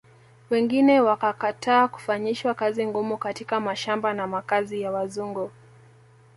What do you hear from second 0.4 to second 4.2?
Wengine wakakataa kufanyishwa kazi ngumu katika mashamba